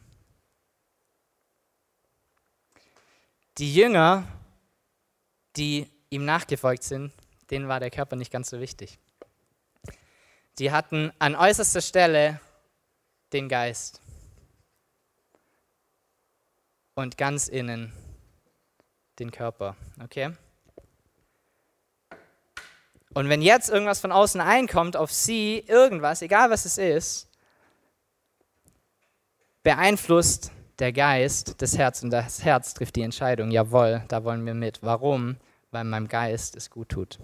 [3.58, 4.28] Die Jünger,
[5.56, 7.14] die ihm nachgefolgt sind,
[7.50, 9.00] denen war der Körper nicht ganz so wichtig
[10.60, 12.40] die hatten an äußerster Stelle
[13.34, 14.02] den Geist.
[16.96, 17.92] und ganz innen
[19.20, 19.76] den Körper.
[20.02, 20.32] Okay?
[23.14, 27.28] Und wenn jetzt irgendwas von außen einkommt auf sie, irgendwas, egal was es ist,
[29.64, 34.54] beeinflusst der Geist das Herz und das Herz trifft die Entscheidung, jawohl, da wollen wir
[34.54, 34.82] mit.
[34.82, 35.38] Warum?
[35.72, 37.20] Weil meinem Geist es gut tut.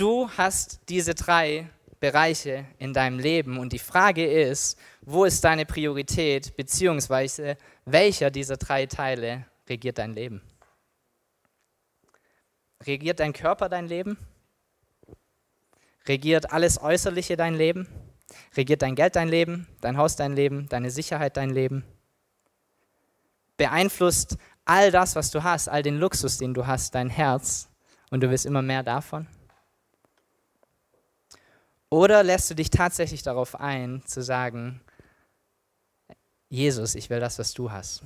[0.00, 1.68] Du hast diese drei
[2.00, 8.56] Bereiche in deinem Leben und die Frage ist, wo ist deine Priorität, beziehungsweise welcher dieser
[8.56, 10.40] drei Teile regiert dein Leben?
[12.86, 14.16] Regiert dein Körper dein Leben?
[16.08, 17.86] Regiert alles Äußerliche dein Leben?
[18.56, 21.84] Regiert dein Geld dein Leben, dein Haus dein Leben, deine Sicherheit dein Leben?
[23.58, 27.68] Beeinflusst all das, was du hast, all den Luxus, den du hast, dein Herz
[28.08, 29.28] und du willst immer mehr davon?
[31.90, 34.80] Oder lässt du dich tatsächlich darauf ein, zu sagen,
[36.48, 38.02] Jesus, ich will das, was du hast.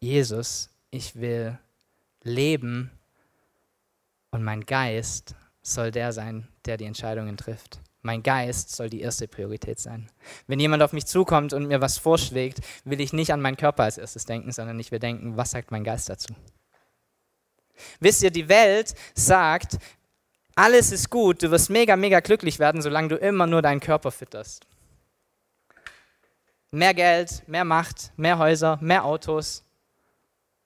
[0.00, 1.58] Jesus, ich will
[2.22, 2.90] leben
[4.30, 7.80] und mein Geist soll der sein, der die Entscheidungen trifft.
[8.02, 10.10] Mein Geist soll die erste Priorität sein.
[10.46, 13.84] Wenn jemand auf mich zukommt und mir was vorschlägt, will ich nicht an meinen Körper
[13.84, 16.34] als erstes denken, sondern ich will denken, was sagt mein Geist dazu?
[18.00, 19.78] Wisst ihr, die Welt sagt,
[20.54, 24.10] alles ist gut, du wirst mega, mega glücklich werden, solange du immer nur deinen Körper
[24.10, 24.66] fütterst.
[26.70, 29.64] Mehr Geld, mehr Macht, mehr Häuser, mehr Autos.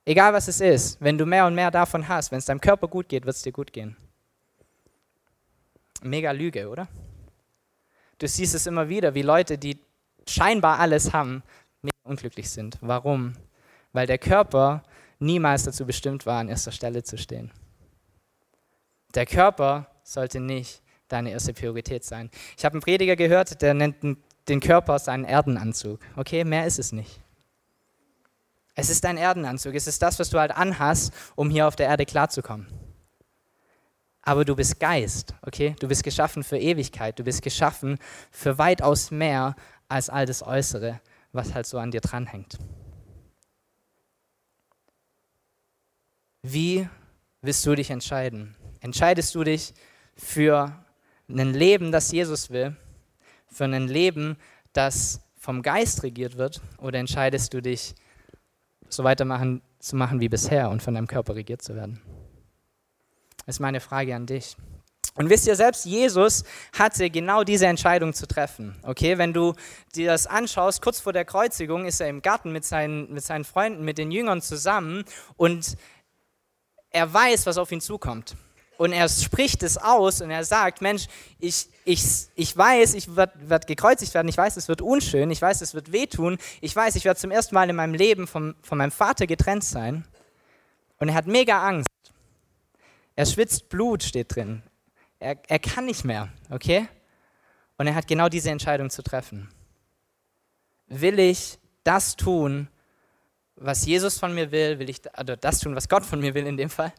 [0.04, 2.88] Egal was es ist, wenn du mehr und mehr davon hast, wenn es deinem Körper
[2.88, 3.96] gut geht, wird es dir gut gehen.
[6.02, 6.88] Mega Lüge, oder?
[8.18, 9.78] Du siehst es immer wieder, wie Leute, die
[10.26, 11.42] scheinbar alles haben,
[11.82, 12.78] mega unglücklich sind.
[12.80, 13.34] Warum?
[13.92, 14.82] Weil der Körper
[15.18, 17.50] niemals dazu bestimmt war, an erster Stelle zu stehen.
[19.14, 22.30] Der Körper sollte nicht deine erste Priorität sein.
[22.56, 23.96] Ich habe einen Prediger gehört, der nennt
[24.48, 26.00] den Körper seinen Erdenanzug.
[26.16, 27.20] Okay, mehr ist es nicht.
[28.74, 29.74] Es ist dein Erdenanzug.
[29.74, 32.68] Es ist das, was du halt anhast, um hier auf der Erde klarzukommen.
[34.22, 35.74] Aber du bist Geist, okay?
[35.80, 37.18] Du bist geschaffen für Ewigkeit.
[37.18, 37.98] Du bist geschaffen
[38.30, 39.56] für weitaus mehr
[39.88, 41.00] als all das Äußere,
[41.32, 42.58] was halt so an dir dranhängt.
[46.42, 46.88] Wie
[47.40, 48.54] willst du dich entscheiden?
[48.80, 49.74] Entscheidest du dich
[50.16, 50.72] für
[51.28, 52.76] ein Leben, das Jesus will,
[53.46, 54.36] für ein Leben,
[54.72, 57.94] das vom Geist regiert wird, oder entscheidest du dich,
[58.88, 62.00] so weitermachen zu machen wie bisher und von deinem Körper regiert zu werden?
[63.46, 64.56] Das ist meine Frage an dich.
[65.14, 66.44] Und wisst ihr, selbst Jesus
[66.78, 68.76] hatte genau diese Entscheidung zu treffen.
[68.82, 69.54] Okay, wenn du
[69.94, 73.44] dir das anschaust, kurz vor der Kreuzigung ist er im Garten mit seinen, mit seinen
[73.44, 75.04] Freunden, mit den Jüngern zusammen
[75.36, 75.76] und
[76.90, 78.36] er weiß, was auf ihn zukommt
[78.78, 81.08] und er spricht es aus und er sagt, Mensch,
[81.40, 85.42] ich, ich, ich weiß, ich werde werd gekreuzigt werden, ich weiß, es wird unschön, ich
[85.42, 88.54] weiß, es wird wehtun, ich weiß, ich werde zum ersten Mal in meinem Leben vom,
[88.62, 90.04] von meinem Vater getrennt sein.
[91.00, 91.88] Und er hat mega Angst.
[93.16, 94.62] Er schwitzt Blut, steht drin.
[95.18, 96.88] Er, er kann nicht mehr, okay?
[97.78, 99.48] Und er hat genau diese Entscheidung zu treffen.
[100.86, 102.68] Will ich das tun,
[103.56, 104.78] was Jesus von mir will?
[104.78, 106.92] Will ich oder das tun, was Gott von mir will in dem Fall?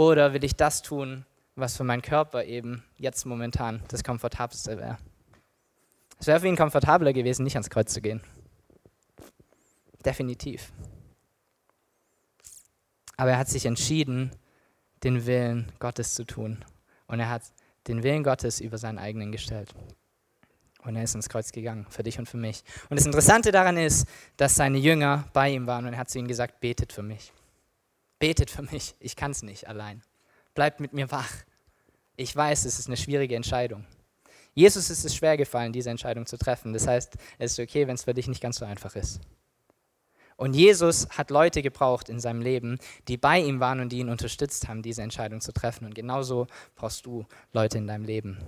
[0.00, 4.96] Oder will ich das tun, was für meinen Körper eben jetzt momentan das Komfortabelste wäre?
[6.18, 8.22] Es wäre für ihn komfortabler gewesen, nicht ans Kreuz zu gehen.
[10.02, 10.72] Definitiv.
[13.18, 14.30] Aber er hat sich entschieden,
[15.04, 16.64] den Willen Gottes zu tun.
[17.06, 17.42] Und er hat
[17.86, 19.74] den Willen Gottes über seinen eigenen gestellt.
[20.82, 22.64] Und er ist ins Kreuz gegangen, für dich und für mich.
[22.88, 24.08] Und das Interessante daran ist,
[24.38, 27.34] dass seine Jünger bei ihm waren und er hat zu ihnen gesagt, betet für mich.
[28.20, 30.02] Betet für mich, ich kann es nicht allein.
[30.54, 31.32] Bleibt mit mir wach.
[32.16, 33.86] Ich weiß, es ist eine schwierige Entscheidung.
[34.54, 36.72] Jesus ist es schwer gefallen, diese Entscheidung zu treffen.
[36.72, 39.20] Das heißt, es ist okay, wenn es für dich nicht ganz so einfach ist.
[40.36, 42.78] Und Jesus hat Leute gebraucht in seinem Leben,
[43.08, 45.86] die bei ihm waren und die ihn unterstützt haben, diese Entscheidung zu treffen.
[45.86, 48.38] Und genauso brauchst du Leute in deinem Leben.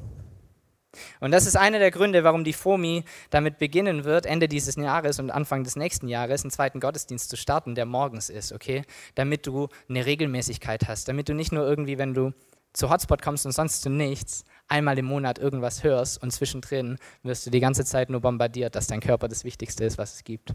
[1.21, 5.19] Und das ist einer der Gründe, warum die FOMI damit beginnen wird, Ende dieses Jahres
[5.19, 8.83] und Anfang des nächsten Jahres einen zweiten Gottesdienst zu starten, der morgens ist, okay?
[9.15, 12.33] Damit du eine Regelmäßigkeit hast, damit du nicht nur irgendwie, wenn du
[12.73, 17.47] zu Hotspot kommst und sonst zu nichts, einmal im Monat irgendwas hörst und zwischendrin wirst
[17.47, 20.55] du die ganze Zeit nur bombardiert, dass dein Körper das Wichtigste ist, was es gibt.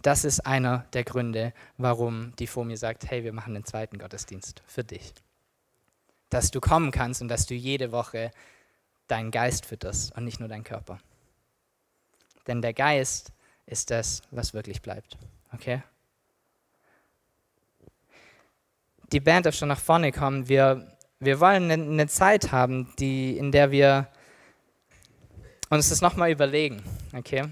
[0.00, 4.62] Das ist einer der Gründe, warum die FOMI sagt, hey, wir machen einen zweiten Gottesdienst
[4.66, 5.14] für dich
[6.32, 8.30] dass du kommen kannst und dass du jede Woche
[9.06, 10.98] deinen Geist fütterst und nicht nur deinen Körper.
[12.46, 13.32] Denn der Geist
[13.66, 15.18] ist das, was wirklich bleibt.
[15.52, 15.82] Okay?
[19.12, 20.48] Die Band darf schon nach vorne kommen.
[20.48, 24.08] Wir, wir wollen eine, eine Zeit haben, die, in der wir
[25.68, 26.82] uns das nochmal überlegen,
[27.14, 27.44] okay?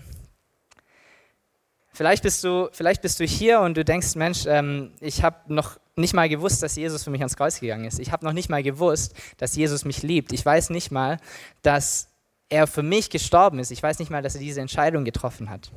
[2.01, 5.79] Vielleicht bist, du, vielleicht bist du hier und du denkst, Mensch, ähm, ich habe noch
[5.97, 7.99] nicht mal gewusst, dass Jesus für mich ans Kreuz gegangen ist.
[7.99, 10.33] Ich habe noch nicht mal gewusst, dass Jesus mich liebt.
[10.33, 11.19] Ich weiß nicht mal,
[11.61, 12.09] dass
[12.49, 13.71] er für mich gestorben ist.
[13.71, 15.73] Ich weiß nicht mal, dass er diese Entscheidung getroffen hat.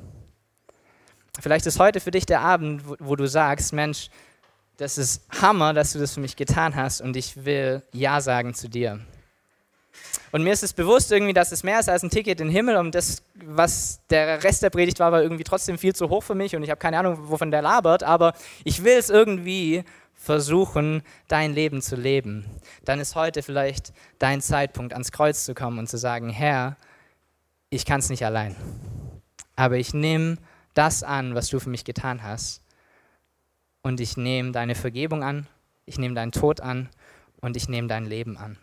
[1.41, 4.09] Vielleicht ist heute für dich der Abend, wo, wo du sagst, Mensch,
[4.77, 8.53] das ist Hammer, dass du das für mich getan hast und ich will Ja sagen
[8.53, 9.01] zu dir.
[10.31, 12.53] Und mir ist es bewusst irgendwie, dass es mehr ist als ein Ticket in den
[12.53, 16.23] Himmel und das, was der Rest der Predigt war, war irgendwie trotzdem viel zu hoch
[16.23, 19.83] für mich und ich habe keine Ahnung, wovon der labert, aber ich will es irgendwie
[20.15, 22.45] versuchen, dein Leben zu leben.
[22.85, 26.77] Dann ist heute vielleicht dein Zeitpunkt, ans Kreuz zu kommen und zu sagen, Herr,
[27.69, 28.55] ich kann es nicht allein,
[29.55, 30.37] aber ich nehme
[30.73, 32.61] das an, was du für mich getan hast
[33.81, 35.47] und ich nehme deine Vergebung an,
[35.85, 36.89] ich nehme deinen Tod an
[37.41, 38.57] und ich nehme dein Leben an.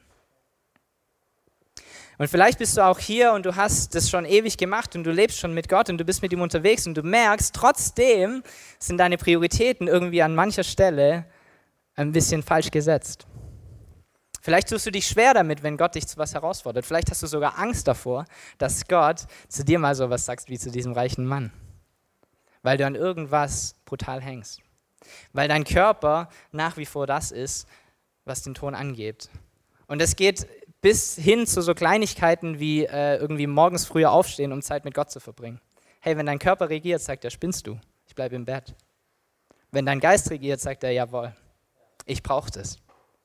[2.20, 5.10] Und vielleicht bist du auch hier und du hast das schon ewig gemacht und du
[5.10, 8.42] lebst schon mit Gott und du bist mit ihm unterwegs und du merkst, trotzdem
[8.78, 11.24] sind deine Prioritäten irgendwie an mancher Stelle
[11.94, 13.26] ein bisschen falsch gesetzt.
[14.42, 16.84] Vielleicht tust du dich schwer damit, wenn Gott dich zu was herausfordert.
[16.84, 18.26] Vielleicht hast du sogar Angst davor,
[18.58, 21.50] dass Gott zu dir mal so was sagt wie zu diesem reichen Mann.
[22.60, 24.60] Weil du an irgendwas brutal hängst.
[25.32, 27.66] Weil dein Körper nach wie vor das ist,
[28.26, 29.30] was den Ton angeht.
[29.86, 30.46] Und es geht
[30.80, 35.10] bis hin zu so Kleinigkeiten wie äh, irgendwie morgens früher aufstehen, um Zeit mit Gott
[35.10, 35.60] zu verbringen.
[36.00, 38.74] Hey, wenn dein Körper regiert, sagt er, spinnst du, ich bleibe im Bett.
[39.70, 41.34] Wenn dein Geist regiert, sagt er, jawohl,
[42.06, 42.78] ich brauche das.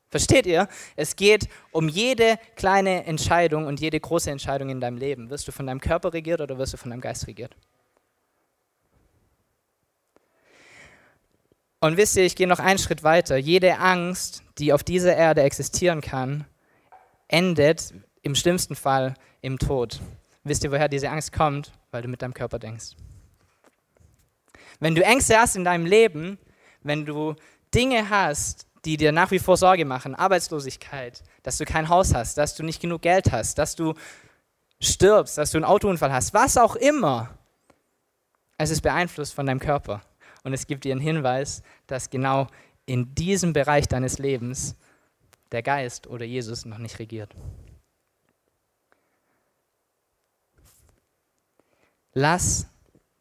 [0.10, 0.68] Versteht ihr?
[0.96, 5.30] Es geht um jede kleine Entscheidung und jede große Entscheidung in deinem Leben.
[5.30, 7.56] Wirst du von deinem Körper regiert oder wirst du von deinem Geist regiert?
[11.80, 13.38] Und wisst ihr, ich gehe noch einen Schritt weiter.
[13.38, 16.46] Jede Angst, die auf dieser Erde existieren kann,
[17.28, 20.00] endet im schlimmsten Fall im Tod.
[20.44, 21.72] Wisst ihr, woher diese Angst kommt?
[21.92, 22.96] Weil du mit deinem Körper denkst.
[24.80, 26.38] Wenn du Ängste hast in deinem Leben,
[26.84, 27.36] wenn du
[27.74, 32.38] Dinge hast, die dir nach wie vor Sorge machen, Arbeitslosigkeit, dass du kein Haus hast,
[32.38, 33.94] dass du nicht genug Geld hast, dass du
[34.80, 37.30] stirbst, dass du einen Autounfall hast, was auch immer,
[38.58, 40.02] es ist beeinflusst von deinem Körper.
[40.44, 42.48] Und es gibt dir einen Hinweis, dass genau
[42.86, 44.76] in diesem Bereich deines Lebens
[45.56, 47.34] der Geist oder Jesus noch nicht regiert.
[52.14, 52.68] Lass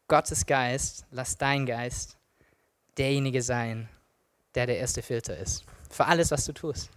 [0.09, 2.17] Gottes Geist, lass dein Geist
[2.97, 3.87] derjenige sein,
[4.53, 5.63] der der erste Filter ist.
[5.89, 6.89] Für alles, was du tust.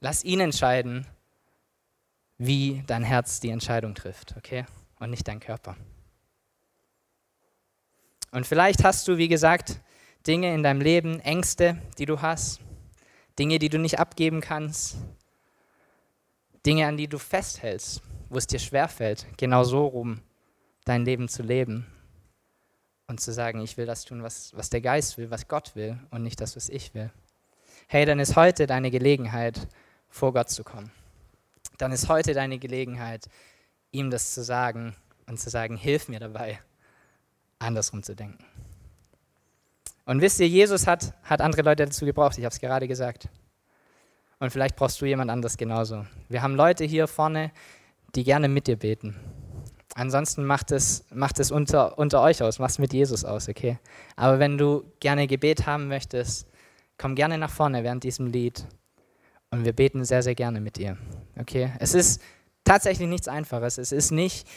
[0.00, 1.06] Lass ihn entscheiden,
[2.36, 4.66] wie dein Herz die Entscheidung trifft, okay?
[4.98, 5.76] Und nicht dein Körper.
[8.32, 9.80] Und vielleicht hast du, wie gesagt,
[10.26, 12.60] Dinge in deinem Leben, Ängste, die du hast.
[13.38, 14.96] Dinge, die du nicht abgeben kannst,
[16.64, 20.20] Dinge, an die du festhältst, wo es dir schwerfällt, genau so rum
[20.84, 21.86] dein Leben zu leben
[23.06, 25.98] und zu sagen, ich will das tun, was, was der Geist will, was Gott will
[26.10, 27.10] und nicht das, was ich will.
[27.86, 29.68] Hey, dann ist heute deine Gelegenheit,
[30.08, 30.92] vor Gott zu kommen.
[31.76, 33.26] Dann ist heute deine Gelegenheit,
[33.90, 34.94] ihm das zu sagen
[35.26, 36.60] und zu sagen, hilf mir dabei,
[37.58, 38.44] andersrum zu denken.
[40.06, 43.28] Und wisst ihr, Jesus hat, hat andere Leute dazu gebraucht, ich habe es gerade gesagt.
[44.38, 46.04] Und vielleicht brauchst du jemand anderes genauso.
[46.28, 47.50] Wir haben Leute hier vorne,
[48.14, 49.16] die gerne mit dir beten.
[49.94, 53.78] Ansonsten macht es, macht es unter, unter euch aus, macht es mit Jesus aus, okay?
[54.16, 56.48] Aber wenn du gerne Gebet haben möchtest,
[56.98, 58.66] komm gerne nach vorne während diesem Lied
[59.50, 60.98] und wir beten sehr, sehr gerne mit dir,
[61.38, 61.72] okay?
[61.78, 62.20] Es ist
[62.64, 63.78] tatsächlich nichts Einfaches.
[63.78, 64.48] Es ist nicht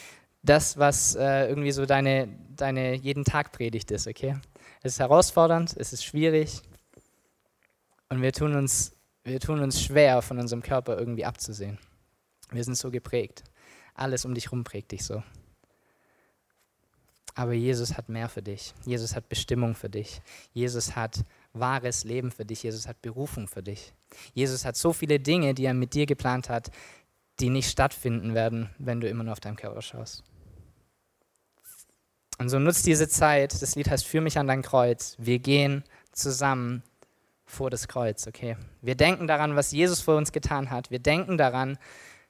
[0.42, 4.36] das, was äh, irgendwie so deine, deine jeden Tag Predigt ist, okay?
[4.82, 6.62] Es ist herausfordernd, es ist schwierig
[8.08, 8.92] und wir tun uns,
[9.24, 11.78] wir tun uns schwer, von unserem Körper irgendwie abzusehen.
[12.50, 13.44] Wir sind so geprägt.
[13.94, 15.22] Alles um dich herum prägt dich so.
[17.34, 18.74] Aber Jesus hat mehr für dich.
[18.84, 20.22] Jesus hat Bestimmung für dich.
[20.54, 22.62] Jesus hat wahres Leben für dich.
[22.62, 23.92] Jesus hat Berufung für dich.
[24.34, 26.70] Jesus hat so viele Dinge, die er mit dir geplant hat,
[27.38, 30.24] die nicht stattfinden werden, wenn du immer nur auf deinem Körper schaust.
[32.38, 35.16] Und so nutzt diese Zeit, das Lied heißt Führ mich an dein Kreuz.
[35.18, 35.82] Wir gehen
[36.12, 36.82] zusammen
[37.44, 38.56] vor das Kreuz, okay?
[38.80, 40.90] Wir denken daran, was Jesus für uns getan hat.
[40.90, 41.78] Wir denken daran,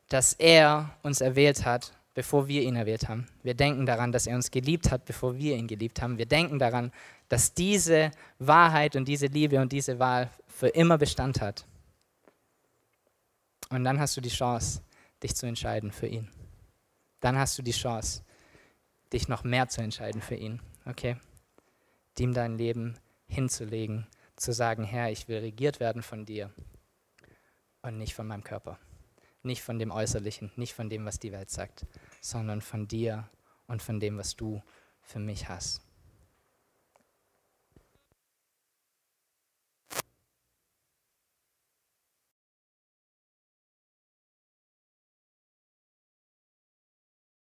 [0.08, 3.26] dass er uns erwählt hat, bevor wir ihn erwählt haben.
[3.42, 6.18] Wir denken daran, dass er uns geliebt hat, bevor wir ihn geliebt haben.
[6.18, 6.90] Wir denken daran,
[7.28, 11.66] dass diese Wahrheit und diese Liebe und diese Wahl für immer Bestand hat.
[13.70, 14.80] Und dann hast du die Chance,
[15.22, 16.28] dich zu entscheiden für ihn.
[17.20, 18.22] Dann hast du die Chance,
[19.12, 21.16] dich noch mehr zu entscheiden für ihn, okay?
[22.18, 24.06] Ihm dein Leben hinzulegen,
[24.36, 26.52] zu sagen, Herr, ich will regiert werden von dir
[27.82, 28.78] und nicht von meinem Körper.
[29.42, 31.86] nicht von dem Äußerlichen, nicht von dem, was die Welt sagt,
[32.20, 33.28] sondern von dir
[33.66, 34.62] und von dem, was du
[35.00, 35.80] für mich hast.